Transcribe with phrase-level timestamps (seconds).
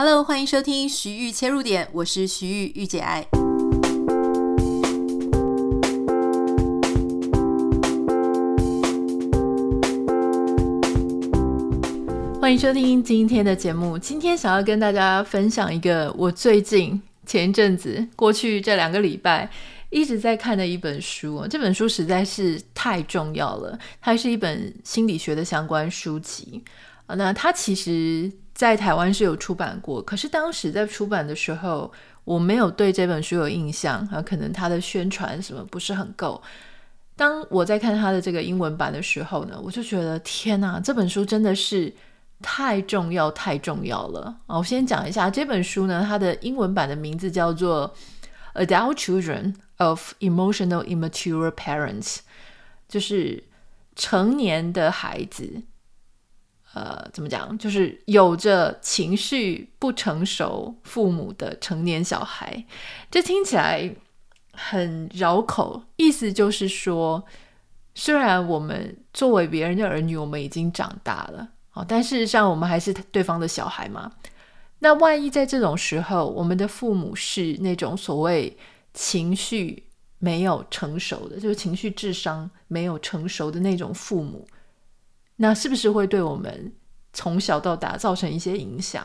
[0.00, 3.26] Hello，欢迎收听徐玉切入点，我是徐豫御姐爱。
[12.40, 13.98] 欢迎收听今天的节目。
[13.98, 19.50] 今天想要跟大家分享一个我最近前一阵子过去这两个礼拜
[19.90, 21.44] 一直在看的一本书。
[21.50, 26.62] 这本书实在是太重要了，它是一本心理学的相关书籍。
[27.08, 28.30] 那它其实。
[28.58, 31.92] 在台湾是有出版过，可是当时在出版的时候，
[32.24, 36.42] 我没有对这本书有印象啊，可能它的宣传什么不是很够。
[37.14, 41.94] 当我在看它的这个英文版的时候呢，我就觉得天哪，这本书真的是
[42.42, 44.58] 太重要太重要了啊！
[44.58, 47.94] 我先讲一下这本书呢，它的英文版的名字叫做
[48.66, 52.16] 《Adult Children of Emotional Immature Parents》，
[52.88, 53.44] 就是
[53.94, 55.62] 成年的孩子。
[56.78, 57.58] 呃，怎么讲？
[57.58, 62.64] 就是有着情绪不成熟父母的成年小孩，
[63.10, 63.92] 这听起来
[64.52, 65.82] 很绕口。
[65.96, 67.24] 意思就是说，
[67.96, 74.12] 虽然我们作为别人的儿女，我们已经长大了，哦，但事实上我们还是对方的小孩嘛。
[74.78, 78.56] 那万一在这种时候，我们的父母是那种所谓
[78.94, 79.82] 情绪
[80.18, 84.46] 没有成熟的，就是情绪智商没有成熟的那种父母。
[85.40, 86.72] 那是不是会对我们
[87.12, 89.04] 从小到大造成一些影响？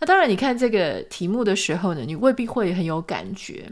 [0.00, 3.70] 那当然，你看这个题目的时候呢，你未必会很有感觉。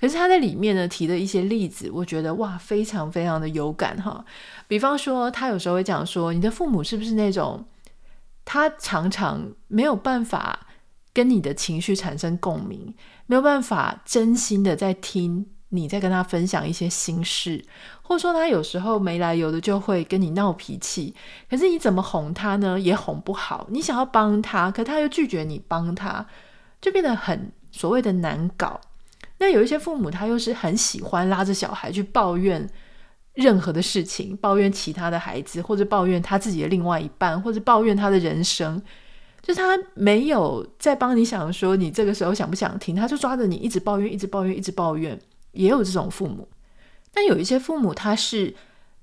[0.00, 4.24] 可是他在里面呢提的一些例子，我觉得哇，非常非常的有感哈。
[4.66, 7.64] 比方说，他有时候会讲说，你的父母是不是那种
[8.44, 10.66] 他常常没有办法
[11.12, 12.94] 跟你的情绪产生共鸣，
[13.26, 15.46] 没有办法真心的在听。
[15.70, 17.62] 你在跟他分享一些心事，
[18.08, 21.14] 或者说他有时候没来由的就会跟你闹脾气，
[21.50, 22.80] 可是你怎么哄他呢？
[22.80, 23.66] 也哄不好。
[23.68, 26.26] 你想要帮他，可他又拒绝你帮他，
[26.80, 28.80] 就变得很所谓的难搞。
[29.36, 32.66] 那有一些父母，他又是很喜欢拉着小孩去抱怨
[33.34, 38.82] 任何的事情，抱怨其他的孩子，或者抱怨他自己的另外一半，或者抱怨他的人生，
[39.42, 45.20] 就是他没有在帮你想说你这个时候想不想听，他就抓着你一直抱怨，一直抱怨，一直抱怨。
[45.52, 46.46] 也有这种父母，
[47.12, 48.54] 但有一些父母，他是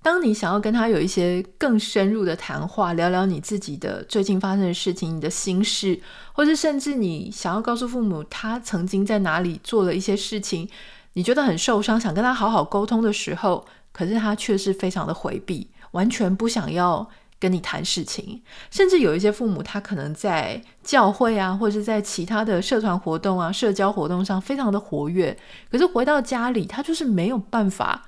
[0.02, 6.00] 当你想要跟他有一些更深入的谈话，聊聊你自己的最近发生的事情、你的心事，
[6.34, 10.70] 或是甚至你想要告诉父母他曾经在哪里做了一些事情，
[11.14, 17.10] 你觉得很受伤，想跟他好好沟通的时候，可是他却是非常的回避，完全不想要。
[17.40, 18.42] 跟你谈事情，
[18.72, 25.38] 甚至有一些父母，他可能在教会啊，或者是在其他的社团活动啊、社交活动上非常的活跃，
[25.70, 28.08] 可是回到家里，他就是没有办法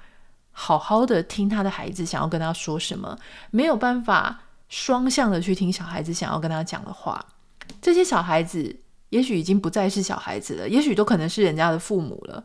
[0.52, 3.18] 好好的听他的孩子想要跟他说什么，
[3.52, 4.40] 没有办法
[4.70, 7.24] 双向的去听小孩子想要跟他讲的话。
[7.82, 8.76] 这些小孩子
[9.10, 12.44] 也许已经不再是小孩子了，也许都可能是人家的父母了，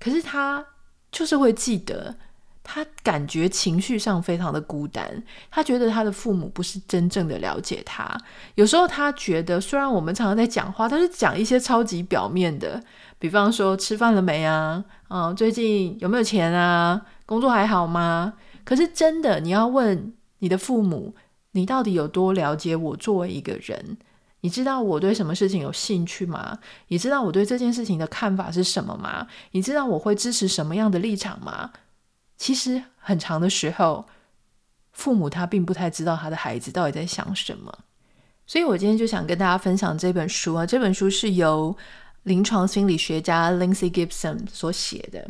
[0.00, 0.64] 可是他
[1.12, 2.16] 就是会记得。
[2.64, 8.16] 他感觉情绪上非常的孤单，他觉得他的父母不是真正的了解他。
[8.54, 12.82] 有时候他觉得，虽然我们常常在讲话，但是讲一些超级表面的，
[13.18, 14.84] 比方说吃饭了没啊？
[15.08, 17.02] 嗯，最近有没有钱啊？
[17.26, 18.34] 工作还好吗？
[18.64, 21.14] 可是真的，你要问你的父母，
[21.52, 23.98] 你到底有多了解我作为一个人？
[24.42, 26.58] 你知道我对什么事情有兴趣吗？
[26.88, 29.26] 你知道我对这件事情的看法是什么吗？
[29.50, 31.70] 你知道我会支持什么样的立场吗？
[32.42, 34.04] 其实很长的时候，
[34.90, 37.72] 父母他并不太知道他的孩子到底在想什么，
[38.48, 40.66] 所以我今天就想跟大家分享这本书啊。
[40.66, 41.76] 这本书是由
[42.24, 45.24] 临床心理学家 Lindsay Gibson 所写的。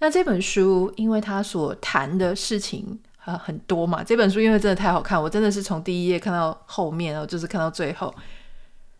[0.00, 8.12] 那这本书因为他所谈的事情啊很多嘛，这本书因为真的太好看，我真的是从第一页看到后面，然后就是看到最后。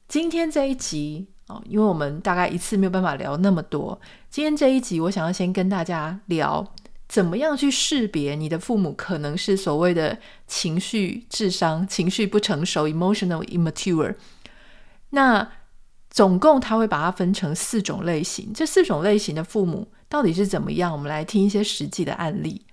[0.06, 4.00] 今天这一集哦，因为我们大概一次没有办法聊那么多，
[4.30, 6.64] 今天这一集我想要先跟大家聊。
[7.10, 10.16] 怎么样去识别你的父母可能是所谓的
[10.46, 14.14] 情绪智商、情绪不成熟 （emotional immature）？
[15.10, 15.50] 那
[16.08, 18.52] 总共他会把它分成四种类型。
[18.54, 20.92] 这四种类型的父母到底是怎么样？
[20.92, 22.64] 我们来听一些实际的案例。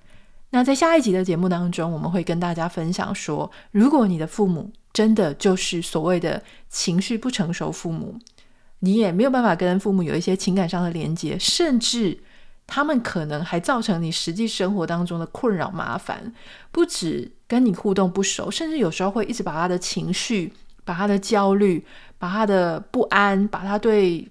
[0.52, 8.20] 那在下一集的节目当中，我们会跟大家分享说，如果你的父母真的就是所谓的情绪不成熟父母，
[8.82, 12.20] 你也没有办法跟父母有一些情感上的连接，甚至。
[12.68, 16.34] 他们可能还造成你实际生活当中的困扰麻烦，
[16.72, 20.54] 不止跟你互动不熟，甚至有时候会一直把他的情绪、
[20.84, 21.86] 把他的焦虑、
[22.18, 24.30] 把他的不安、把他对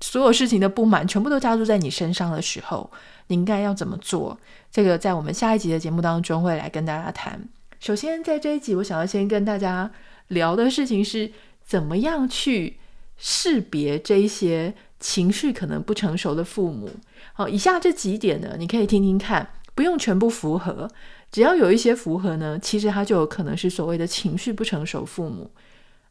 [0.00, 2.90] 所有事情的不满，全部都加注在你身上的时候，
[3.26, 4.38] 你应该要怎么做？
[4.70, 7.46] 这个在我们下一集的节目当中会来跟大家谈。
[7.78, 9.90] 首先，在这一集，我想要先跟大家
[10.28, 11.30] 聊的事情是，
[11.62, 12.78] 怎么样去
[13.18, 16.88] 识别这一些情绪可能不成熟的父母。
[17.32, 20.88] 好，以下这几点呢，你可以听听看，不用全部符合，
[21.30, 25.50] 只要有一些符合呢，其实他就有可能是所谓的情绪不成熟父母。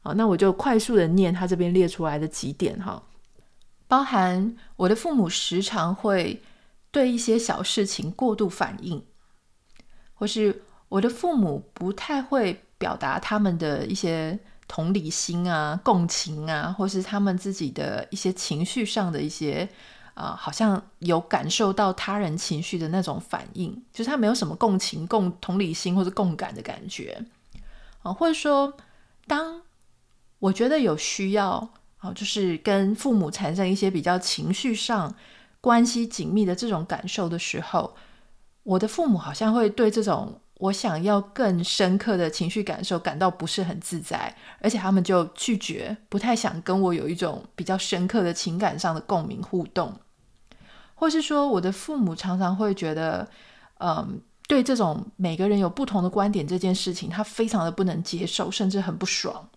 [0.01, 3.03] 好，那我就快速的念他这边列出来的几点哈，
[3.87, 6.41] 包含我的父母时常会
[6.91, 9.03] 对一些小事情过度反应，
[10.13, 14.39] 或是我的父母不太会表达他们的一些。
[14.67, 19.67] 同理心啊，共情啊，或是他们自己的一些情绪上的一些、
[20.13, 27.23] 呃，好像有感受到他人情绪的那种反应，就是他没有什么共情、共同理心或者共感的感觉
[28.03, 28.73] 啊、或者说，
[29.27, 29.61] 当
[30.39, 31.69] 我觉得有需要
[31.99, 35.15] 啊、就是跟父母产生一些比较情绪上
[35.59, 37.95] 关系紧密的这种感受的时候，
[38.63, 40.39] 我的父母好像会对这种。
[40.61, 49.91] 我想要更深刻的情绪感受，感到不是很自在，而且他们就拒绝，不太想跟我有一种比较深刻的情感上的共鸣互动，
[50.93, 53.27] 或是说，我的父母常常会觉得，
[53.79, 59.49] 嗯，对这种每个人有不同的观点这件事情，他非常的不能接受，甚至很不爽。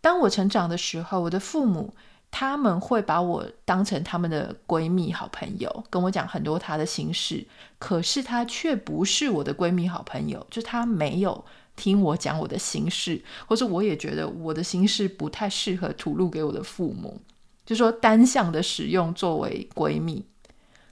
[0.00, 1.94] 当我成长的时候，我的父母。
[2.38, 7.42] 他们会把我当成他们的闺蜜、好朋友，跟我讲很多他的心事。
[7.78, 11.42] 可是他却不是我的闺蜜、好朋友，就他没有
[11.76, 17.18] 听我讲我的心事，或者我也觉得我的心事不太适合吐露给我的父母，
[17.64, 20.22] 就说单向的使用作为闺蜜，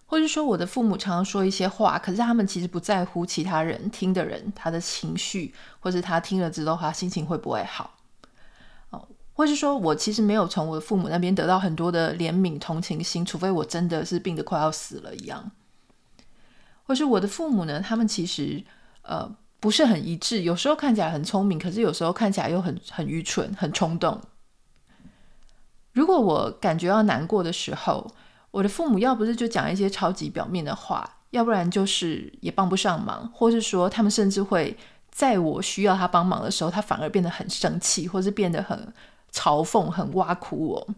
[0.07, 7.94] 或者说我的父母常常说一些话，可是他们其实不在乎其他人听的人他的情绪，或者他听了之后他心情会不会好。
[9.37, 15.51] 或是说，我其实没有从我的父母那边得到很多的怜悯、同情心，除非我真的是病得快要死了一样。
[16.85, 18.63] 或是我的父母呢，他们其实
[19.03, 19.29] 呃
[19.59, 24.21] 不是很一致，有时候看起来很聪明，可是有时候看起来又很很愚蠢、很冲动。
[25.93, 28.09] 如果我感觉到难过的时候，
[28.53, 34.77] 我的父母要不是就讲一些超级表面的话，要不然就是也帮不上忙，或是说他们甚至会
[35.11, 38.95] 在我需要他帮忙的时候，他反而变得很生气，或是变得很。
[39.35, 40.89] 嘲讽，很挖苦我，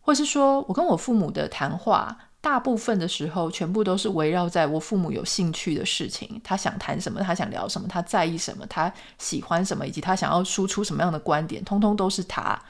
[0.00, 12.62] 或是说我跟我父母的谈话，大部分的时候全部都是围绕在我父母有兴趣的事情，他想谈什么，他想聊什么，他在意什么，他喜欢什么，以及他想要输出什么样的观点，通通都是他，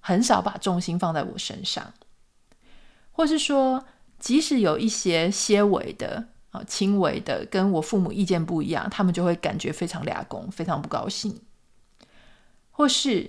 [0.00, 1.94] 很少把重心放在我身上。
[3.12, 3.84] 或是说，
[4.18, 11.40] 即使有一些些微的啊轻微的跟我父母意见不一样，他们就会感觉非常俩公，非常不高兴。
[12.78, 13.28] 或是，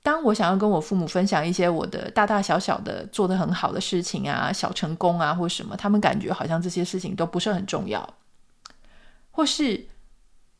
[0.00, 8.14] 当我想要跟我父母分享一些我的大大小小的做得很好的事情啊、小成功啊，或什么，他们感觉好像这些事情都不是很重要。
[9.32, 9.86] 或是，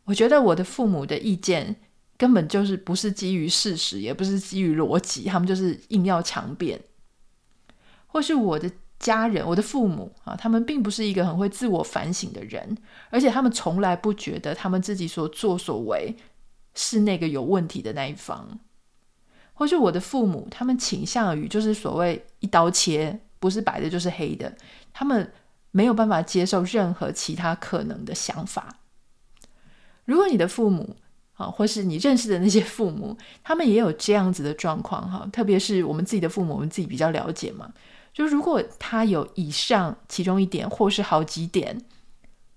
[0.07, 1.77] 我觉得我的父母的意见
[2.17, 6.81] 根本就是不是基于事实，也不是基于逻辑，他们就是硬要强辩。
[8.09, 8.69] 或是我的
[8.99, 12.77] 家人、我的父母啊，他们并不是一个很会自我反省的人，
[13.11, 16.17] 而且他们从来不觉得他们自己所作所为。
[16.75, 18.59] 是那个有问题的那一方，
[19.53, 24.53] 或是我的父母，他们倾向于就是所谓一刀切，不是白的就是黑的，
[24.93, 25.33] 他们
[25.71, 28.81] 没有办法接受任何其他可能的想法。
[30.05, 30.97] 如果你的父母
[31.35, 37.73] 啊，或是你认识的那些父母，他们也有这样子的状况哈，特别是我们自己的父母，我们自己比较了解嘛。
[38.13, 41.81] 就如果他有以上其中一点，或是好几点，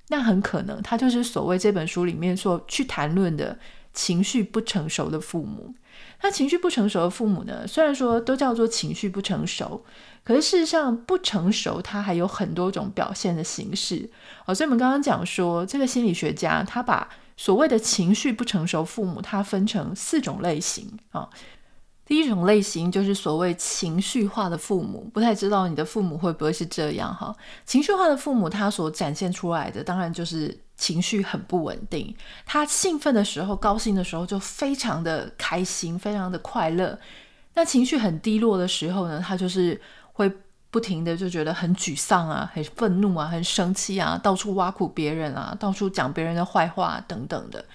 [0.08, 3.60] 那很可能他就是所谓这本书里面所去谈论的。
[3.98, 5.74] 情绪不成熟的父母，
[6.22, 7.66] 那情绪不成熟的父母呢？
[7.68, 9.84] 虽然说都叫做情绪不成熟，
[10.24, 14.08] 可是事实上不成熟，它还有很多种表现的形式。
[14.46, 21.28] 哦，所以我们刚刚讲说，这个心理学家他把所谓的情绪不成熟父母，他分成四种类型啊。
[22.08, 27.36] 第一种类型就是所谓情绪化的父母，不太知道你的父母会不会是这样哈？
[27.66, 32.16] 情绪化的父母，他所展现出来的当然就是情绪很不稳定。
[32.46, 36.98] 他兴奋的时候、高兴的时候就非常的开心，非常的快乐。
[37.56, 39.78] 那情绪很低落的时候呢，他就是
[40.14, 40.32] 会
[40.72, 47.66] 不停的就觉得很沮丧啊、很愤怒啊、很生气啊，到处挖苦别人啊，到处讲别人的坏话等等的。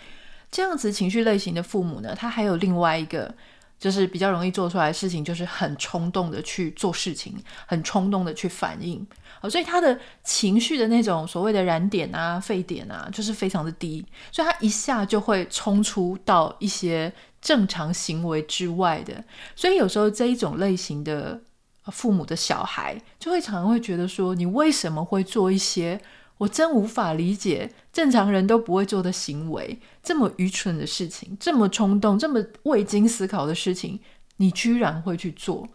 [0.50, 3.34] 这样子情绪类型的父母呢，他还有另外一个。
[3.82, 7.36] 就是比较容易做出来的事情，就是很冲动的去做事情，
[7.66, 9.04] 很冲动的去反应，
[9.50, 19.24] 所以他的情绪的那种所谓的燃点啊、沸点啊，就是非常的低，所以他一下就会冲出到一些正常行为之外的，
[19.56, 21.42] 所以有时候这一种类型的
[21.86, 26.00] 父母的小孩，就会常常会觉得说，你为什么会做一些？
[26.42, 34.00] 我真无法理解正常人都不会做的行为，这么愚蠢的事情，这么冲动，这么未经思考的事情，
[34.38, 35.68] 你居然会去做。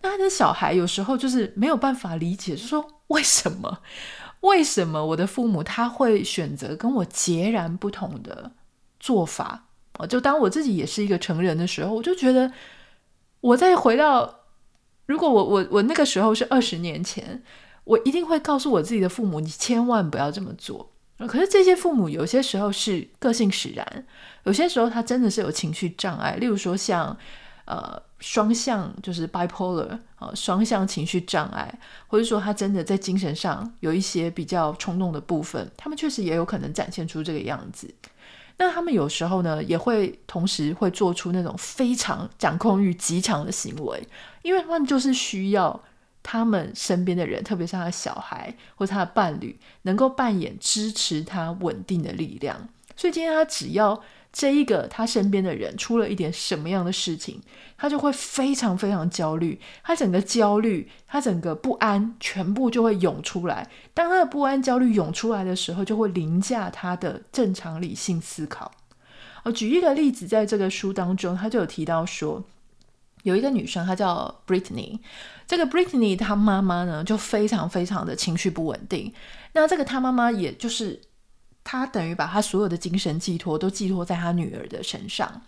[0.00, 3.80] 那他的小孩有时候就是没有办法理解，就说为什么？
[4.40, 8.52] 为什么我的父母他会选择跟我截然不同的
[8.98, 9.66] 做法？
[9.98, 12.50] 哦，就当我自己也是一个成人的时候，我就觉得，
[13.42, 14.40] 我再回到，
[15.04, 17.42] 如果我我我那个时候是二十年前，
[17.84, 20.90] 我一定会告诉我自己的父母，你千万不要这么做。
[21.26, 24.06] 可是这些父母有些时候是个性使然，
[24.44, 27.16] 有些时候他真的是有情绪障碍，例如说像。
[27.64, 31.72] 呃，双向就是 bipolar 呃，双向情绪障碍，
[32.08, 37.88] 或者说他真的在精神上有一些比较冲动的部分，他们确实也有可能展现出这个样子。
[38.58, 44.06] 那他们有时候呢，也会同时会做出那种非常掌控欲极强的行为，
[44.42, 45.80] 因为他们就是需要
[46.22, 52.68] 他们身边的人，特别是他的小孩或他的伴侣，能够扮演支持他稳定的力量。
[52.96, 54.02] 所以今天他只要。
[54.34, 57.38] 这一个他身边的人出了一点什么样的事情，
[57.76, 63.68] 他就会非常非常焦虑，他整个焦虑，他整个不安，全部就会涌出来。
[63.92, 68.72] 当他的不安、焦虑涌出来的时候，就会凌驾他的正常理性思考。
[69.42, 72.42] 我举一个例子，在这个书当中，他就有提到说，
[73.24, 74.98] 有一个女生，她叫 Brittany。
[75.46, 79.12] 这个 Brittany 她妈妈呢，就非常非常的情绪不稳定。
[79.52, 81.00] 那这个她妈妈也就是。
[81.64, 85.40] 他等于把他所有的精神寄托都寄托在他女儿的身上。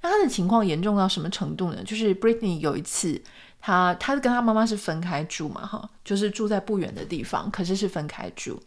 [0.00, 1.82] 那他的情况严重到什么程度呢？
[1.82, 3.20] 就是 Brittany 有一次，
[3.60, 8.62] 他他跟他妈妈是分开住嘛，哈，就是住在不远的地方，可是是分开住。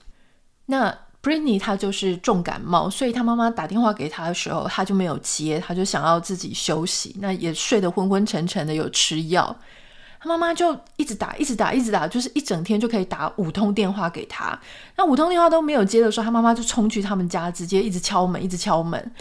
[0.65, 0.93] 那
[1.24, 9.55] Brittany 她就是重感冒，所以他妈妈打电话给她的时候，她就没有接，她就想要自己休息，那也睡得昏昏沉沉的，有吃药。
[10.21, 14.59] 他妈妈就一直打，一直打，一直打，就是一整天就可以打五通电话给他。
[14.97, 19.11] 那五通电话都没有接的时候，他妈妈就冲去他们家，直接一直敲门，一直敲门，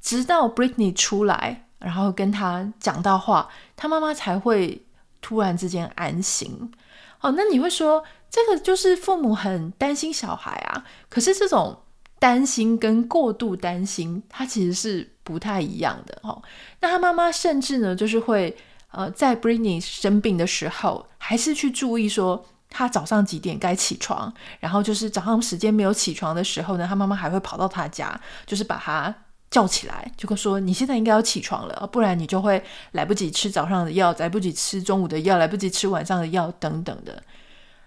[0.00, 4.80] 直到 Britney 出来，然后跟他讲到话，他妈妈才会
[5.20, 6.70] 突然之间安心。
[7.20, 10.84] 哦，那你会说这个就是父母很担心小孩啊？
[11.08, 11.76] 可是这种
[12.20, 16.40] 担心跟过度担心，它其实是不太一样的哦。
[16.80, 18.56] 那他妈妈甚至呢，就是会。
[18.96, 29.14] 呃，在 Britney 生病的时候，还是去注意说他早上几点该起床，然后就是早上时间没有起床的时候呢，他妈妈还会跑到他家，就是把他
[29.50, 37.22] 叫起来，就会说你现在应该要起床了，不然你就会来不及吃早上的药，来不及吃中午的药，来不及吃晚上的药等等的。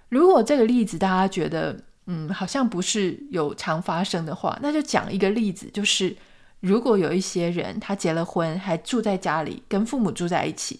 [0.09, 6.15] 如果这个例子大家觉得嗯好像不是有常发生的话，那就讲一个例子，就是
[6.61, 10.79] 如果有一些人他结了婚，还住在家里，跟父母住在一起。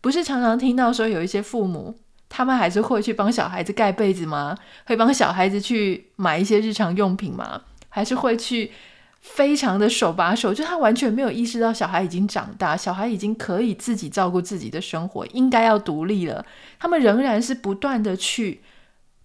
[0.00, 1.94] 不是常常听到说有一些父母，
[2.28, 4.56] 他们还是会去帮小孩子盖被子吗？
[4.86, 7.62] 会帮小孩子去买一些日常用品吗？
[7.88, 8.70] 还是会去
[9.20, 16.44] 非常的手把手，就他完全没有意识到小孩已经长大，小孩已经可以自己照顾自己的生活，应该要独立了。
[16.78, 18.60] 他们仍然是不断的去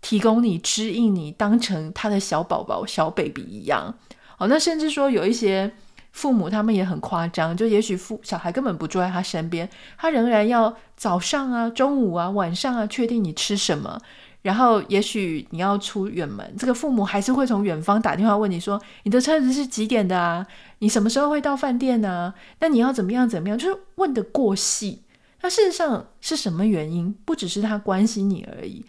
[0.02, 3.94] 提供你、指引你，当成他的小宝宝、小 baby 一样。
[4.40, 5.72] 哦，那甚至说有一些。
[6.14, 9.68] 父母他们也很夸张，就也许父小孩根本不住在他身边，
[9.98, 14.00] 他仍然要早上啊、中午啊、晚上啊确定你吃什么，
[14.44, 20.46] 然后也许你要出远门，这个父母还是会从远方打电话问你说，你的车子是几点的啊？
[20.80, 22.34] 你什么时候会到饭店呢？
[22.60, 23.58] 那你要怎么样怎么样？
[23.58, 25.02] 就是问得过细。
[25.42, 27.14] 那事实上是什么原因？
[27.26, 28.86] 不只是他关心你而已，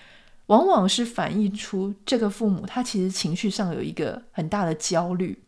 [0.46, 5.43] 往往是反映出这个父母他其实情绪上有一个很大的焦虑。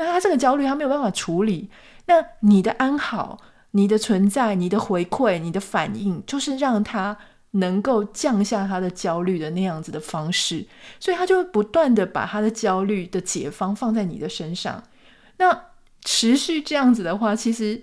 [0.00, 1.68] 那他这个焦虑，他没有办法处理。
[2.06, 3.38] 那你的安好、
[3.72, 7.18] 你的存在、你的回馈、你的反应，就是让他
[7.50, 10.66] 能够降下他的焦虑的那样子的方式。
[10.98, 14.82] 所以他就会不断的把他的焦虑的解方放在你的身上。
[15.36, 15.66] 那
[16.02, 17.82] 持续这样子的话，其实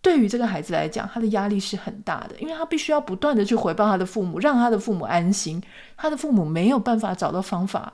[0.00, 5.62] 对于这个孩子来讲，他的压力是很大的，因为他必须要不断的去回报他的父母，让他的父母安心。
[5.94, 7.92] 他的父母没有办法找到方法。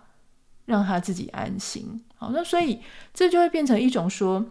[0.67, 2.03] 让他自己安心。
[2.33, 2.81] 那所以
[3.13, 4.45] 这就会变成一种说，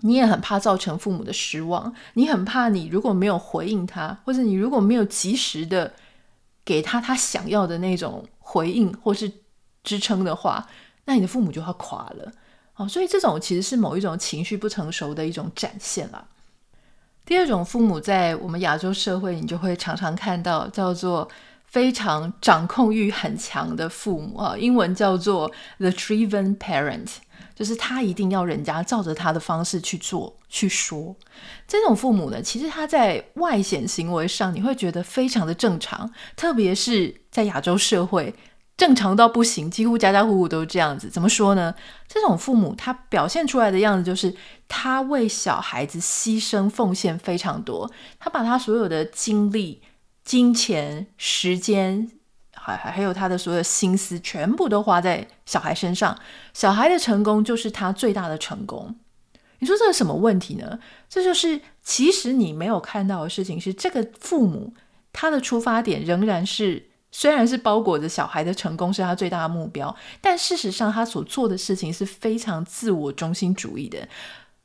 [0.00, 5.92] 你也很怕造成父母的失望，你很怕你如果没有回应他，或者你如果没有及时的
[6.64, 9.30] 给他他想要的那种回应或是
[9.84, 10.66] 支撑的话，
[11.04, 12.32] 那你的父母就要垮了。
[12.72, 16.26] 好，所以这种其实是某一种情绪不成熟的一种展现啦。
[17.24, 21.28] 第二种父母在我们亚洲社会，你就会常常看到叫做。
[21.76, 27.06] 非常掌控欲很强的父母啊，英文叫做 the driven parent，
[27.54, 31.14] 就是他一定要人家照着他的方式去做去说。
[31.68, 38.34] 这种父母呢，其实他在外显行为上你会觉得非常的正常，特别是在亚洲社会
[38.78, 41.10] 正常到不行，几乎家家户户都是这样子。
[41.10, 41.74] 怎么说呢？
[42.08, 44.34] 这种父母他表现出来的样子就是，
[44.66, 49.82] 他为小孩子牺牲奉献非常多，他把他所有的精力、
[50.26, 52.10] 金钱、时间，
[52.52, 56.18] 还还还有他的所有心思，全部都花在小孩身上。
[56.52, 58.94] 小孩的成功就是他最大的成功。
[59.60, 60.78] 你说这是什么问题呢？
[61.08, 64.74] 这就是其实你没有看到的事情是，这个父母
[65.12, 66.90] 他的出发点仍然是。
[67.12, 74.06] 虽然是包裹着小孩的成功是他最大的目标，但事实上他所做的事情是非常自我中心主义的。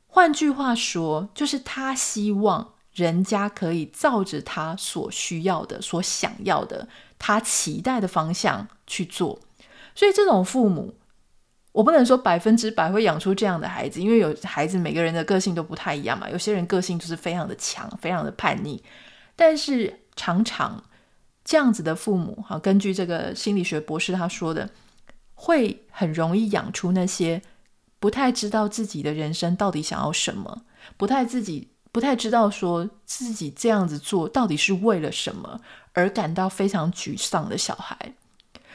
[0.06, 6.86] 换句话说，就是他希望人家可以照着他所需要的、所想要的、
[7.18, 9.40] 他期待的方向去做。
[9.94, 10.94] 所以这种父母，
[11.72, 16.28] 我不能说百分之百会养出这样的孩子，因为有孩子每个人的个性都不太一样嘛。
[16.30, 18.82] 有些人个性就是非常的强，非常的叛逆，
[19.36, 20.82] 但是常常。
[21.44, 24.70] 这样子的父母，哈，根据这个心理学博士他说的，
[25.34, 27.42] 会很容易养出那些
[27.98, 30.62] 不太知道自己的人生到底想要什么，
[30.96, 35.60] 不太自己不太知道说自己这样子做到底是为了什么，
[35.92, 38.14] 而感到非常沮丧的小孩。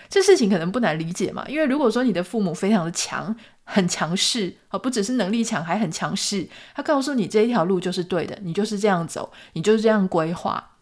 [0.08, 10.76] 这事情可能不难理解嘛，因为如果说你的父母非常的强，很强势，啊，不只是能力强，还很强势，他告诉你这一条路就是对的，你就是这样走，你就是这样规划。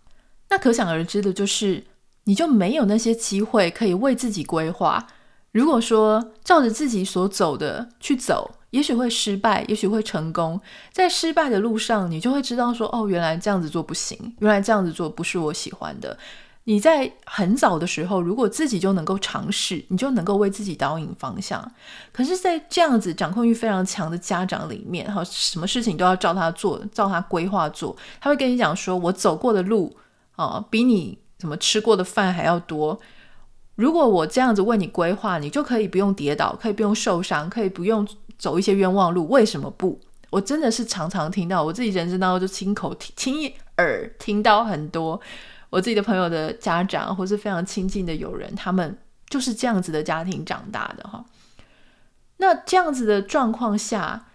[0.50, 1.86] 那可想而知的就是，
[2.26, 5.08] 你就没有那些机会可以为自己规划。
[5.52, 10.60] 如果说照着自己所走的去走，也许会失败，也许会成功。
[10.92, 16.18] 在失败的路上，你就会知道说，哦，原来这样子做不行，原来这样子做不是我喜欢的。
[16.66, 21.72] 你在很早的时候，如果自己就能够尝试，你就能够为自己导引方向。
[22.12, 27.96] 可是，在这样子掌控欲非常强的家长里面，哈，什么事情都要照他做，照他规划做。
[28.20, 29.96] 他会跟你讲说，我走过的路。
[30.36, 33.00] 哦，比你怎么吃过的饭还要多。
[33.76, 39.28] 如果我这样子为你规划，你就可以不用跌倒，可以不用受伤，可以不用走一些冤枉路。
[39.30, 40.00] 为什么不？
[40.30, 45.20] 我真的是常常听到，我自己人生当中就亲口听、亲耳听到很多
[45.70, 48.98] 我自己的朋友的家长，或是非常亲近的友人，他们
[49.30, 51.26] 就是这样子的家庭长大的哈。
[52.38, 54.28] 那这样子的状况下。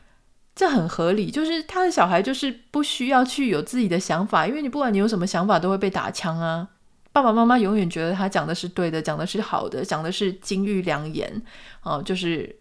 [0.52, 6.68] 这很合理，就是他的小孩就是不需要去有自己的想法，因为你不管你有什么想法，都会被打枪啊。
[7.12, 11.42] 爸爸妈妈永远觉得他讲的是对的，讲的是好的，讲的是金玉良言
[11.82, 12.59] 哦，就是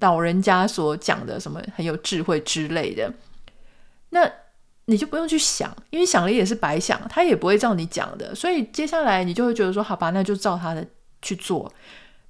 [0.00, 3.12] 老人家所讲的什么很有智慧之类的。
[4.10, 4.30] 那
[4.86, 8.34] 你就不用去想，因为想了也是白想，他也不会照你讲的。
[8.34, 10.86] 所以接下来你就会觉得说，好吧，那就照他的
[11.22, 11.72] 去做。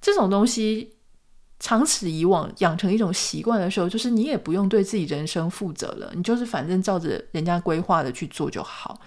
[0.01, 0.93] 这种东西。
[1.59, 9.01] 长此以往，养成一种习惯的时候，就是你也不用对自己人生负责了，你就是反正照着人家规划的去做就好。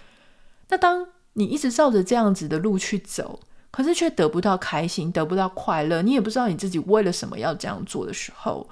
[0.69, 3.39] 那当你一直照着这样子的路去走，
[3.71, 8.69] 可是却得不到开心，得不到快乐，你也不知道你自己为了什么要这样做的时候，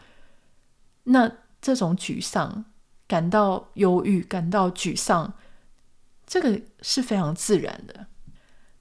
[1.03, 1.31] 那
[1.61, 2.65] 这种沮丧、
[3.07, 5.33] 感到忧郁、感到沮丧，
[6.25, 8.07] 这个是非常自然的。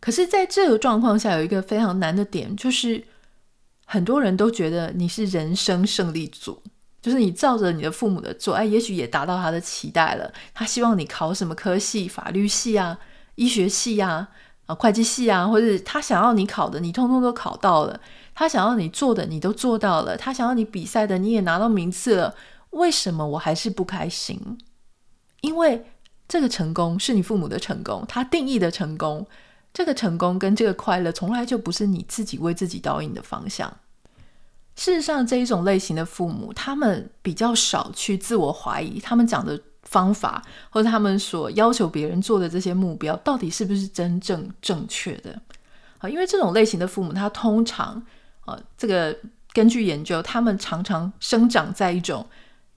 [0.00, 3.04] 可是，在这个状况下，有一个非常难的点，就是。
[3.88, 6.60] 很多人都觉得你是人生胜利组，
[7.00, 10.34] 就是你照着你的父母的做，哎，也许也达到他的期待了。
[10.52, 12.98] 他希望你考什么科系，法律系啊、
[13.36, 14.26] 医学系啊、
[14.66, 17.98] 啊会计系啊，或者他想要你考的，你通通都考到了。
[18.34, 20.16] 他想要你做的，你都做到了。
[20.16, 22.34] 他想要你比赛的，你也拿到名次了。
[22.70, 24.58] 为什么我还是不开心？
[25.40, 25.86] 因为
[26.28, 29.26] 这个成功是你父母的成功，他定义的成功。
[29.72, 33.70] 这个成功跟这个快乐，从来就不是你自己为自己导引的方向。
[34.74, 45.40] 事实上，这一种类型的父母，他们比较少去自我怀疑，他们讲的方法或者他们所要求别人做的这些目标，到底是不是真正正确的？
[45.98, 48.00] 啊，因为这种类型的父母，他通常
[48.44, 49.16] 啊，这个
[49.52, 52.26] 根据研究，他们常常生长在一种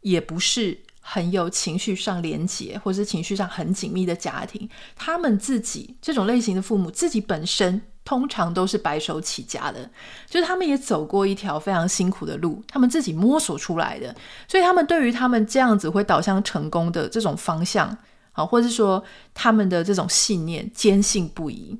[0.01, 0.79] 也不是。
[1.01, 9.87] 很有情绪上连结，或是情绪上很紧密的家庭，他们自己这种类型的父母，自己本身通常都是白手起家的，
[10.27, 14.15] 就是他们也走过一条非常辛苦的路，他们自己摸索出来的，
[14.47, 17.95] 所以他们对于他们这样子会导向成功的这种方向，
[18.31, 19.03] 啊，或者说
[19.35, 21.79] 他们的这种信念坚信不疑，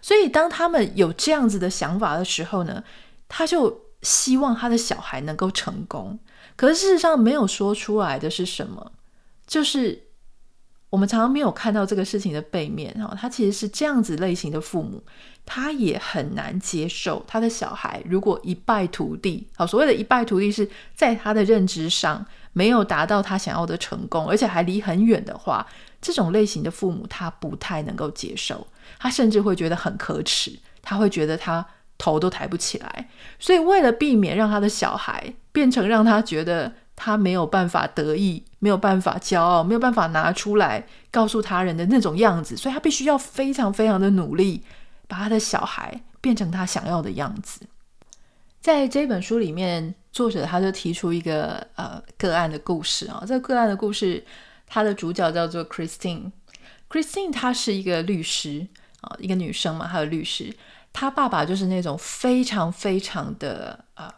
[0.00, 2.82] 所以当他们有这样子的想法的时候呢，
[3.28, 6.18] 他就希望他的小孩能够成功。
[6.56, 8.92] 可是事实上没有说出来的是什么？
[9.46, 10.05] 就是
[10.88, 15.02] 我们常常没有看到这个事情的背面哈，他其实是这样子类型的父母，
[15.44, 19.46] 他也很难接受他的小孩如果一败涂地。
[19.56, 25.66] 好，所谓的一败涂地是在他的认知上没有达到他想要的成功，而且还离很远的话，
[26.00, 28.66] 这种类型的父母他不太能够接受，
[28.98, 31.66] 他甚至会觉得很可耻，他会觉得他
[31.98, 33.08] 头都抬不起来。
[33.40, 44.64] 所以为了避免让他的小孩变成让他觉得他没有办法得意、没有办法骄傲、没有办法拿出来告诉他人的那种样子，所以他必须要非常非常的努力，
[45.06, 47.60] 把他的小孩变成他想要的样子。
[48.60, 54.24] 在这本书里面，作者他就提出一个呃个案的故事啊，这个个案的故事，
[54.66, 56.32] 他的主角叫做 Christine。
[56.88, 58.66] Christine 她是一个律师
[59.00, 60.54] 啊，一个女生嘛，她的律师。
[60.92, 64.08] 她爸爸就是那种非常非常的呃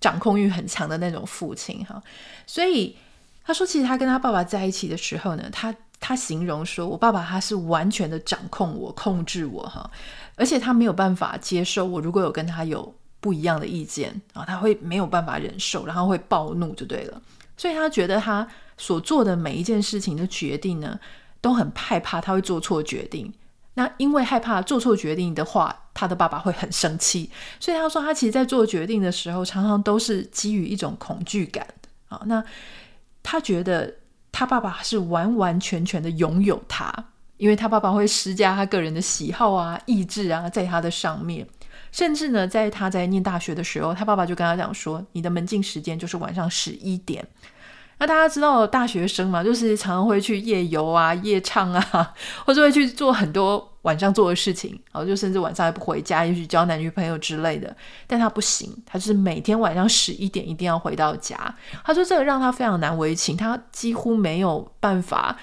[0.00, 2.02] 掌控欲很强的那种父亲哈，
[2.46, 2.96] 所以
[3.44, 9.90] 他说，其实他跟他爸爸在一起的时候呢，他他形容说，我爸爸他是完全的掌控我、控制我哈，
[10.36, 17.20] 而且他没有办法接受我如果有跟他有不一样的意见啊，他会没有办法忍受，然后会暴怒就对了。
[17.56, 20.98] 所以他觉得他所做的每一件事情的决定呢，
[21.42, 23.30] 都很害怕他会做错决定。
[23.74, 27.30] 那因为害怕做错决定的话，他的爸爸会很生气。
[27.58, 31.66] 所以他说他其实在做决定的时候，常常都是基于一种恐惧感
[32.08, 32.20] 啊。
[32.26, 32.42] 那
[33.22, 33.94] 他觉得
[34.32, 36.92] 他爸爸是完完全全的拥有他，
[37.36, 41.46] 因为他爸爸会施加他个人的喜好啊、意志啊，在他的上面。
[41.92, 47.26] 甚至呢，在他在念大学的时候，他爸爸就跟他讲说：“你的门禁时间就是晚上十一点。”
[48.00, 52.12] 那大家知道大学生嘛，就是常常会去夜游啊、 夜唱啊，
[52.44, 57.76] 或者会去做很多晚上做的事情，然后就甚至晚上还不回家，也许交男女朋友之类的。
[58.06, 61.36] 但他不行，他就是每天晚上十一点一定要回到家。
[61.84, 65.36] 他说这个让他非常难为情，他几乎没有办法。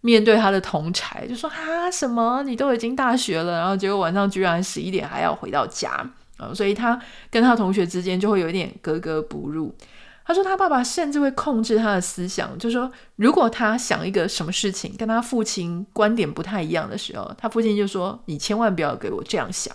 [0.00, 5.90] 面对他的同侪，就说啊，什么你都已经大学了，然后结果晚上居然十一点还要回到家
[6.36, 7.00] 啊，所以他
[7.30, 9.74] 跟他同学之间就会有一点格格不入。
[10.24, 19.74] 他说他爸爸甚至会控制他的思想，就说如果他想一个什么事情跟他父亲观点不太一样的时候，他父亲就说你千万不要给我这样想。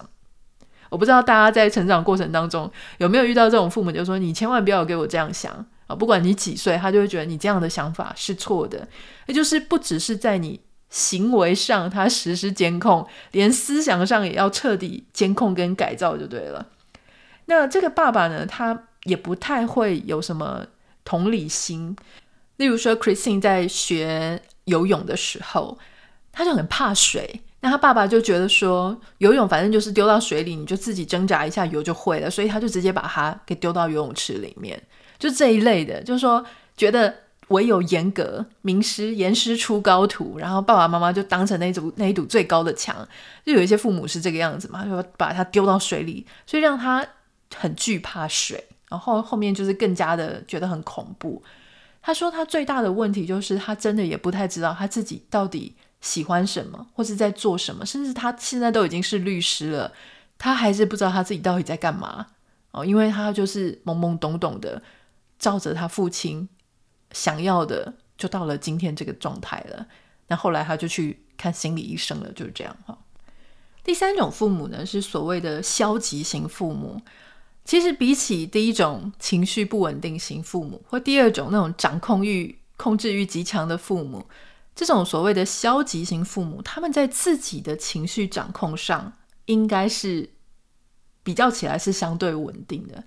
[0.90, 5.54] 我不知道大家在成长过程当中有没有遇到这种父母，就说你千万不要给我这样想。
[5.86, 8.88] 啊，不管你几岁，他就会觉得你这样的想法是错的。
[9.28, 10.60] 也就是不只是在你
[10.90, 16.68] 行为上，他实施监控，连思想上也要彻底监控跟改造就对了。
[17.46, 20.66] 那这个爸爸呢，他也不太会有什么
[21.04, 21.96] 同理心。
[22.58, 25.78] 例如说，Christine 在学游泳的时候，
[26.32, 27.42] 他就很怕水。
[27.62, 34.82] 那他爸爸就觉得说，游泳反正就是丢到水里，你就自己挣扎一下游就会了，所以他就直接把他给丢到游泳池里面。
[35.18, 36.46] 就这一类的，就是说，
[36.78, 37.14] 觉得
[37.50, 42.96] 唯有严格，名师严师出高徒，然后爸爸妈妈就当成那堵 那一堵最高的墙。
[43.46, 47.06] 就有一些父母是这个样子嘛，就把他丢到水里，所以让他
[47.56, 48.64] 很惧怕水。
[48.90, 51.42] 然后后面就是更加的觉得很恐怖。
[52.02, 59.94] 他说他最大的问题就是他真的也不太知道他自己到底喜欢什么，或是在做什么，甚至他现在都已经是律师了，
[60.38, 62.28] 他还是不知道他自己到底在干嘛
[62.72, 64.82] 哦，因为他就是懵懵懂懂的。
[65.38, 66.50] 照着他父亲
[67.14, 69.88] 想要的，就到了今天这个状态了。
[70.28, 72.98] 那后来他就去看心理医生了，就是这样哈。
[73.82, 77.02] 第三种父母呢，是所谓的消极型父母。
[77.70, 84.26] 其实比起第一种情绪不稳定型父母，或第二种那种掌控欲、控制欲极强的父母，
[84.74, 89.14] 这种所谓的消极型父母，他们在自己的情绪掌控上，
[89.46, 90.28] 应该是
[91.22, 93.04] 比较起来是相对稳定的。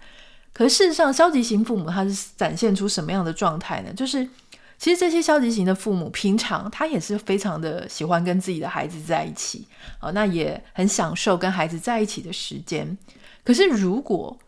[0.52, 3.92] 可事实上，消极型父母他是展现出什么样的状态呢？
[3.92, 4.24] 就是
[4.78, 9.66] 其实这些消极型的父母，平常他也是非常的喜欢跟自己的孩子在一起
[9.98, 12.96] 啊，那也很享受跟孩子在一起的时间。
[13.42, 14.38] 可是如果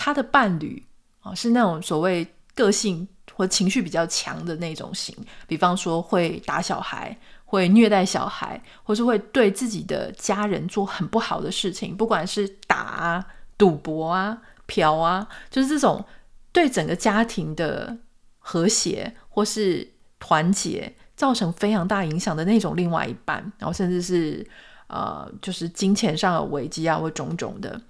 [0.00, 0.82] 他的伴侣
[1.20, 5.14] 啊是那种所谓个性或情绪比较强的那种型，
[5.46, 13.26] 比方说会打小孩、会虐待小孩，或是会对自己的家人做很不好的事情，不管是打啊、
[13.58, 14.40] 赌博啊。
[14.72, 16.04] 嫖啊，就是这种
[16.52, 17.98] 对整个家庭的
[18.38, 19.84] 和谐或是
[20.20, 24.46] 团结造成非常大影响的那种另外一半，然后甚至是
[24.86, 27.82] 呃，就是金钱上的危机啊，或种种的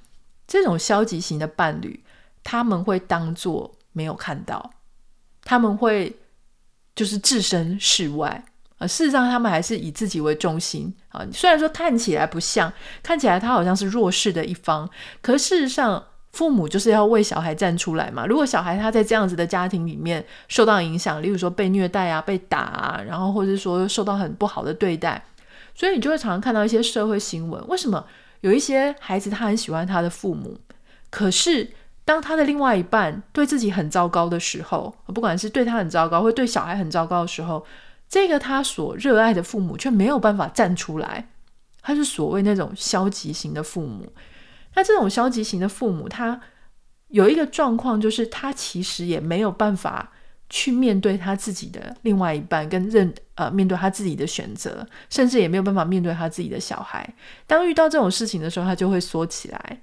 [0.50, 2.02] 这种消极型的伴侣，
[2.42, 4.70] 他们会当做没有看到，
[5.44, 6.14] 他们会
[6.96, 8.44] 就是置身事外
[8.78, 8.86] 啊。
[8.86, 11.24] 事实上，他们还是以自己为中心啊。
[11.32, 14.90] 虽然说看起来不像，看起来他好像是弱势的一方，
[15.22, 16.04] 可事实上。
[16.32, 18.24] 父母就是要为小孩站出来嘛。
[18.24, 25.20] 如果小孩他在这样子的家庭里面受到影响，例如说被虐待啊、被打啊，然后或者说受到很不好的对待，
[25.74, 27.66] 所以你就会常常看到一些社会新闻。
[27.66, 28.06] 为什么
[28.40, 30.58] 有一些孩子他很喜欢他的父母，
[31.10, 31.72] 可是
[32.04, 37.64] 当他的另外一半对自己很糟糕的时候，不管是对他很糟糕，或对小孩很糟糕的时候，
[38.08, 41.28] 这个他所热爱的父母却没有办法站出来，
[41.82, 44.12] 他是所谓那种消极型的父母。
[44.74, 46.40] 那这种消极型的父母，他
[47.08, 50.12] 有一个状况，就是他其实也没有办法
[50.50, 57.08] 去面对他自己的另外一半，跟认呃面对他自己的选择，甚至也没有办法面对他自己的小孩。
[57.46, 59.80] 当遇到这种事情的时候，他就会缩起来。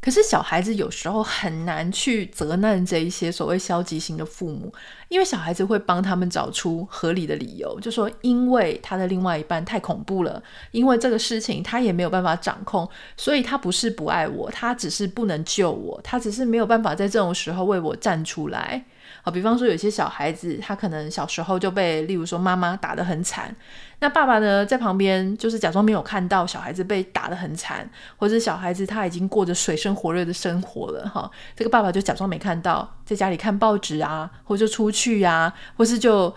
[0.00, 4.72] 可是小孩子有时候很难去责难这一些所谓消极型的父母，
[5.08, 18.84] 因为小孩子会帮他们找出合理的理由，就说因为他的另外一半太恐怖了，因为这个事情他也没有办法掌控，所以他不是不爱我，他只是不能救我，他只是没有办法在这种时候为我站出来。
[19.30, 23.54] 比方说有些小孩子，他可能小时候就被，例如说妈妈打得很惨，
[24.00, 36.34] 那爸爸呢在旁边就是假装没有看到小孩子被打得很惨，或者小孩子他已经过着水深火热的生活了，哈，这个爸爸就假装没看到，在家里看报纸啊，或者出去呀，或是就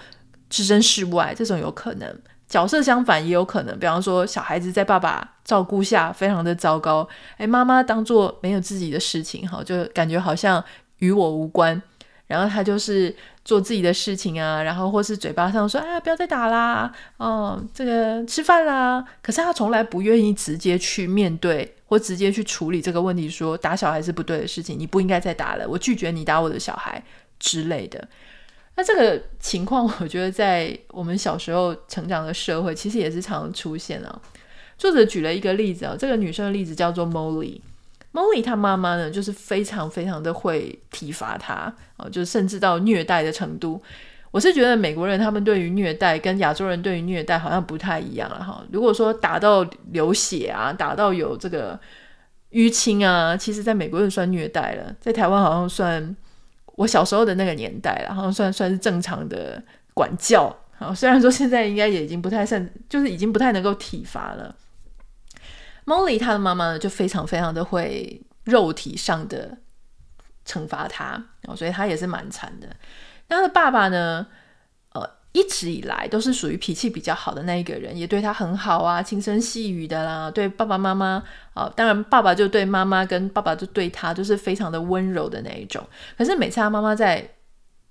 [0.49, 2.19] 置身事外，这种有可能。
[2.47, 10.61] 角色相反也有可能，比方说小孩子在爸爸照顾下非常的糟糕，哎，妈妈当做没有自己的事情，哈，就感觉好像
[10.97, 11.81] 与我无关。
[12.31, 13.13] 然后他就是
[13.43, 27.03] 做自己的事情啊，然后或是嘴巴上说：“哎呀，不要再打啦，哦，这个吃饭啦。”可是他从来不愿意直接去面对或直接去处理这个问题，说打小孩是不对的事情，你不应该再打了，我拒绝你打我的小孩
[27.37, 28.07] 之类的。
[28.75, 34.21] 那这个情况，我觉得在我们小时候成长的社会，其实也是常出现啊。
[34.77, 37.59] 作者举了一个例子啊，这个女生的例子叫做 Molly。
[38.13, 43.81] Molly 她妈妈呢，就是非常非常的会体罚她，哦，就甚至到虐待的程度。
[44.31, 48.63] 我是觉得美国人他们对于虐待跟亚洲人对于虐待好像不太一样了哈。
[48.71, 51.77] 如果说打到流血啊，打到有这个
[52.51, 56.15] 淤青啊，其实在美国就算虐待了，在台湾好像算
[56.75, 59.61] 我小时候的那个年代了，好像算算是正常的
[59.93, 60.55] 管教。
[60.77, 64.55] 好，虽然说现在应该也已经不太算，就是已经不太能够体罚了。
[65.85, 69.57] Molly 她的妈妈呢，就非常非常的会肉体上的
[70.45, 72.67] 惩罚她，哦，所以她也是蛮惨的。
[73.27, 74.25] 那她的爸爸呢，
[74.93, 85.85] 呃，一直以来都是属于脾气比较好的那一个人，也对她很好啊，轻声细语的啦，对爸爸妈妈啊，哦，当然爸爸就对妈妈跟爸爸就对她就是非常的温柔的那一种。
[86.17, 87.27] 可是每次他妈妈在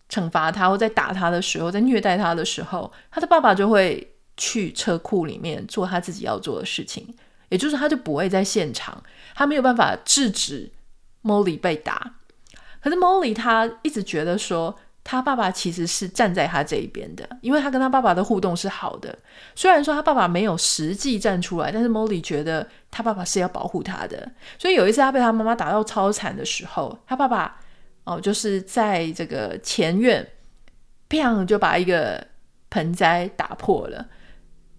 [0.08, 7.14] 惩罚他或在打他的时候，在虐待他的时候，他的爸爸就会去车库里面做他自己要做的事情。
[7.50, 9.02] 也就是他就不会在现场，
[9.34, 10.72] 他没有办法制止
[11.22, 12.14] Molly 被打。
[12.82, 19.18] 可是 Molly 他一直觉得说，他爸爸其实是站在他这一边的，因为他跟他爸爸的互动是好的。
[19.54, 24.30] 虽然说他爸爸没有实际站出来，但是 Molly 觉得他爸爸是要保护他的。
[24.58, 27.60] 所以有一次他被他妈妈打到超惨的时候，他爸爸
[28.04, 30.26] 哦，就是在这个前院，
[31.08, 32.24] 砰就把一个
[32.70, 34.06] 盆栽打破了。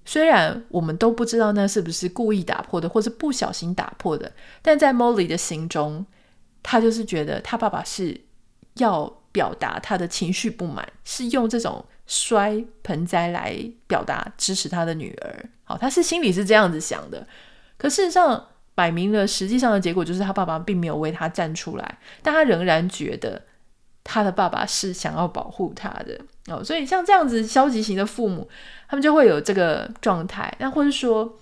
[0.03, 6.05] 虽然我们都不知道那是不是故意打破的，或是不小心打破的，但在 Molly 的心中，
[6.63, 8.19] 他就是觉得他爸爸是
[8.75, 13.55] 要表达他的情绪不满，是用这种摔盆栽来
[13.87, 15.45] 表达支持他的女儿。
[15.63, 17.27] 好，他是心里是这样子想的，
[17.77, 23.41] 可事实上摆明了，实际上的结果就是他爸爸并没有为他站出来，但他仍然觉得。
[24.03, 28.49] 他的爸爸是想要保护他的哦，所以像这样子消极型的父母，
[28.89, 30.51] 他们就会有这个状态。
[30.59, 31.37] 那或者说，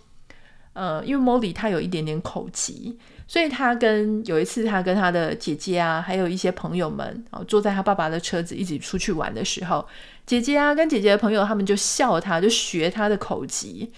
[0.74, 9.88] 呃，因为 Molly 他有一点点口疾，所以他跟有一次他跟他的姐姐啊，还有一些朋友们哦，坐在他爸爸的车子一起出去玩的时候，
[10.26, 13.92] 姐姐啊跟姐姐的朋友他们就笑他，就学他的口疾。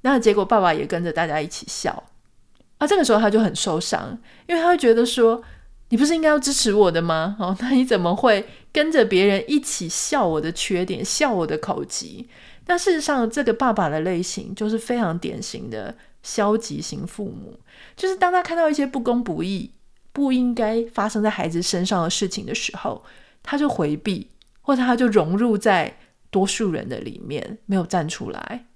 [0.00, 2.02] 那结果爸爸也跟着大家一起笑
[2.78, 4.18] 啊，这个时候他就很受伤，
[4.48, 5.40] 因为他会觉得说。
[5.90, 7.36] 你不是应该要支持我的吗？
[7.38, 12.28] 哦，那你怎么会跟着别人一起笑我的缺点，笑我的口疾？
[12.66, 17.58] 那事实上，这个爸爸的类型就是非常典型的消极型父母，
[17.96, 19.72] 就是当他看到一些不公不义、
[20.12, 23.02] 不应该发生在孩子身上的事情的时候，
[23.42, 25.98] 他就回避，或者他就融入在
[26.30, 28.66] 多数人的里面，没有站出来。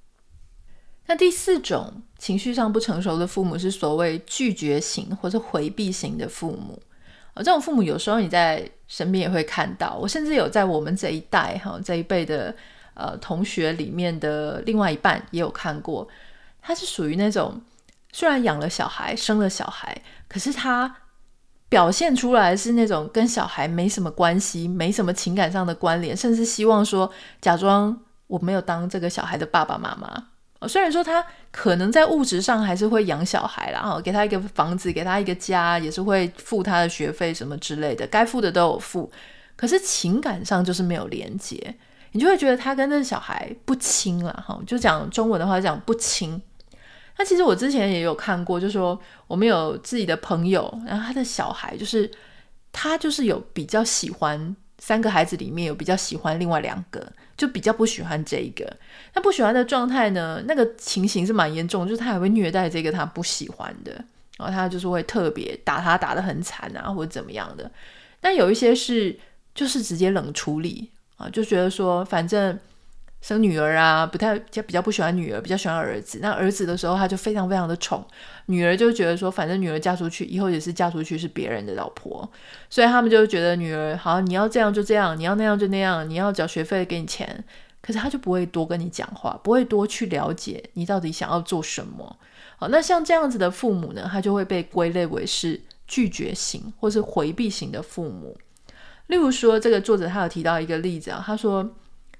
[1.07, 6.83] 那第四种情绪上不成熟的父母是所谓拒绝型或者回避型的父母。
[7.42, 12.55] 这种父母有时候你在身边也会看到，我甚至有在我们这一代哈这一辈的
[12.94, 16.07] 呃同学里面的另外一半也有看过，
[16.62, 17.61] 他是属于那种
[18.12, 20.97] 虽然养了小孩生了小孩，可是他
[21.68, 30.29] 表现出来是那种跟小孩没什么关系，没什么情感上的关联，甚至希望说假装我没有当这个小孩的爸爸妈妈。
[30.66, 39.11] 虽然说他可能在物质上还是会养小孩啦，然后给他一个房子，给他一个家，也是会付他的学费什么之类的，该付的都有付。
[39.57, 41.74] 可是情感上就是没有连接，
[42.12, 44.59] 你就会觉得他跟那小孩不亲了哈。
[44.66, 46.40] 就讲中文的话讲不亲。
[47.16, 52.11] 那其实我之前也有看过，就说我们有自己的朋友，然后他的小孩就是
[52.72, 58.70] 他就是有比较喜欢三个孩子里面有比较喜欢另外两个，就比较不喜欢这一个。
[59.14, 63.92] 那不喜欢的状态呢，那个情形是蛮严重，就是他还会虐待这个他不喜欢的，
[64.37, 67.70] 然后他就是会特别打他，打得很惨啊，或者怎么样的。
[68.20, 69.18] 但有一些是
[69.55, 72.59] 就是直接冷处理啊，就觉得说反正。
[73.24, 76.18] 生女儿啊，不太就比较不喜欢女儿，比较喜欢儿子。
[76.20, 78.06] 那儿子的时候，他就非常非常的宠
[78.48, 82.30] 女儿，就觉得说，反正女儿嫁出去以后也是嫁出去是别人的老婆，
[82.68, 87.42] 所以他们就觉得女儿好，你要这样就这样，你要那样就那样，你要缴学费给你钱，
[87.80, 92.18] 可是他就不会多跟你讲话，不会多去了解你到底想要做什么。
[92.58, 98.37] 好，那像这样子的父母呢，他就会被归类为是拒绝型或是回避型的父母。
[99.06, 101.74] 例如说，这个作者他有提到一个例子啊，他说。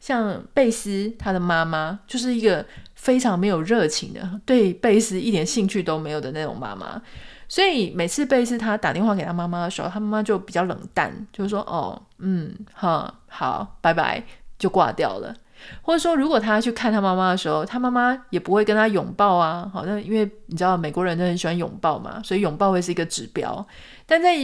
[0.04, 2.62] 像贝斯，他的妈妈就是一个
[2.94, 7.00] 非常没有热情的，对贝斯一点兴趣都没有的那种妈妈。
[7.48, 14.22] 所以每次贝斯他打电话给他妈妈的时候，他妈妈就比较冷淡，就是说：“哦，嗯，好，好，拜拜，
[14.58, 15.34] 就挂掉了。”
[15.80, 19.70] 或者说，如果他去看他妈妈的时候，他妈妈也不会跟他拥抱啊。
[19.72, 23.66] 好像因为你知道美国人都很喜欢拥抱嘛，所以拥抱会是一个指标。
[24.04, 24.36] 但在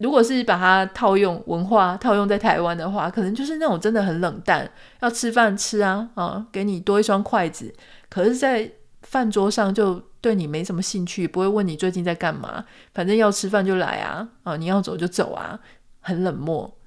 [0.00, 4.68] 如果是把它套用文化套用在台湾的话，可能就是那种真的很冷淡，
[5.00, 7.72] 要吃饭吃啊啊，给你多一双筷子，
[8.08, 8.70] 可是，在
[9.02, 15.60] 饭桌上就对你没什么兴趣，不会问你最近在干嘛，反正要吃饭就来啊啊，你要走就走啊，
[16.00, 16.78] 很冷漠，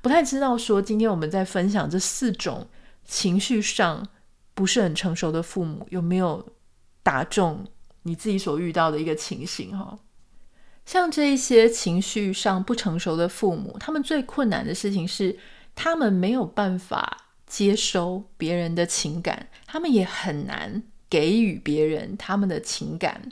[0.00, 2.66] 不太知道说今天我们在分享这四种
[3.04, 4.06] 情绪上
[4.54, 6.46] 不是很成熟的父母，有没有
[7.02, 7.64] 打中
[8.04, 9.98] 你自己所遇到的一个情形哈？
[10.86, 15.38] 像这一些情绪上不成熟的父母，他们最困难的事情是，
[15.74, 23.22] 他们没有办法接收别人的情感，他们也很难给予别人他们的情感。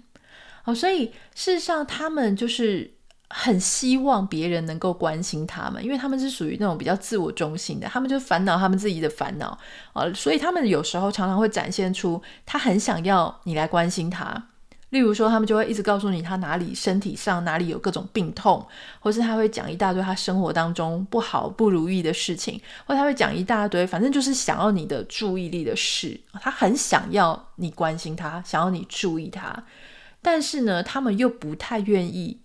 [0.64, 2.92] 哦，所以事实上，他们就是
[3.30, 9.58] 很希望别人能够关心他们，因为他们是属于那种比较自我中心的，他们就烦恼他们自己的烦恼
[9.94, 14.48] 啊，所以他们有时候常常会展现出他很想要你来关心他。
[14.90, 18.66] 例如说，他们就会一直告诉你他哪里身体上哪里有各种病痛，
[19.00, 26.18] 或是他会讲一大堆他生活当中不好不如意的事情，或他会讲一大堆，反正就是想要你的注意力的事。
[26.40, 29.64] 他很想要你关心他，想要你注意他，
[30.22, 32.40] 但是呢，他们又不太愿意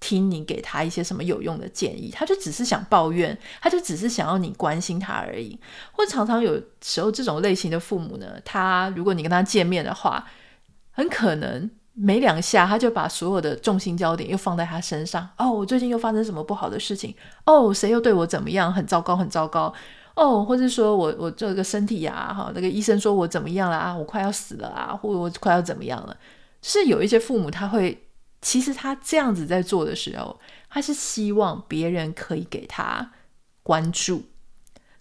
[0.00, 5.58] 听你给他一些什么有用的建议，他就只是想抱怨，他就只是想要你关心他而已。
[5.92, 10.26] 或常常有时候这种类型的父母呢，他如果你跟他见面的话，
[10.94, 15.28] 很可能没两下，他就把所有的重心焦点又放在他身上。
[15.36, 17.14] 哦，我最近又发生什么不好的事情？
[17.44, 18.72] 哦，谁又对我怎么样？
[18.72, 19.72] 很糟糕，很糟糕。
[20.14, 23.96] 哦，或者说我我这个身体呀，哈，那个医生说我怎么样了啊？
[23.96, 26.16] 我快要死了啊，或我快要怎么样了？
[26.62, 28.06] 是有一些父母他会，
[28.40, 30.38] 其实他这样子在做的时候，
[30.70, 33.10] 他是希望别人可以给他
[33.62, 34.22] 关注。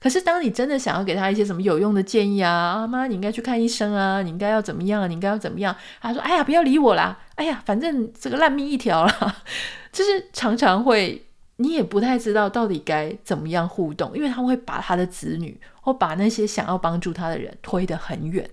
[0.04, 5.74] 可是，当你真的想要给他一些什么有用的建议啊啊，妈，你应该去看医生啊，你应该要怎么样，你应该要怎么样？
[6.02, 9.38] 他说：“哎呀，不要理我啦，哎呀，反正这个烂命一条啦。
[9.94, 11.24] ”就是常常会，
[11.56, 18.50] 你也不太知道到底该怎么样互动，因为他会把他的子女或把那些想要帮助他的人推得很远。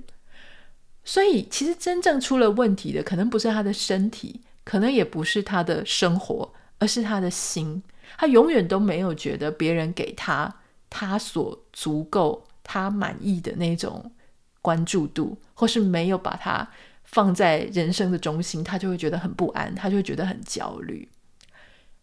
[1.02, 7.82] 所以，其实真正出了问题的，可能不是他的身体，可能也不是他的生活，而是他的心。
[8.16, 10.54] 他永远都没有觉得别人给他。
[10.90, 14.12] 他所足够、他满意的那种
[14.60, 16.68] 关注度，或是没有把他
[17.04, 21.08] 放在人生的中心，他就会觉得很不安，他就会觉得很焦虑。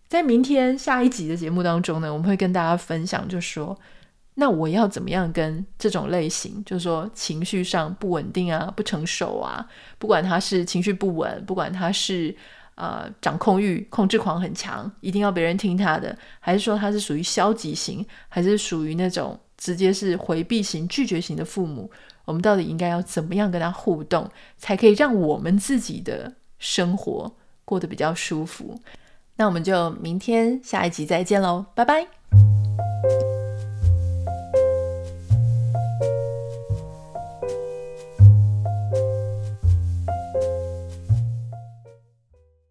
[0.07, 3.77] 在明天下一集的节目当中呢，我们会跟大家分享，就说，
[4.35, 9.67] 那我要怎么样跟这种类型，就是说情绪上不稳定啊、不成熟啊，
[9.99, 12.35] 不管他是情绪不稳，不管他是。
[12.77, 21.89] 呃，掌控欲、控制狂很强，一定要别人听他的，还是说他是属于消极型，还是属于那种直接是回避型、拒绝型的父母？
[22.23, 27.35] 我们到底应该要怎么样跟他互动，才可以让我们自己的生活
[27.65, 28.79] 过得比较舒服？
[29.37, 32.07] 那我们就明天下一集再见喽，拜拜。